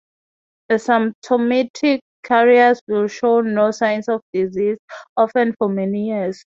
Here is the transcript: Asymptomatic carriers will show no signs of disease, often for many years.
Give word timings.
Asymptomatic 0.71 1.99
carriers 2.23 2.81
will 2.87 3.07
show 3.07 3.41
no 3.41 3.69
signs 3.69 4.09
of 4.09 4.23
disease, 4.33 4.79
often 5.15 5.53
for 5.59 5.69
many 5.69 6.07
years. 6.07 6.39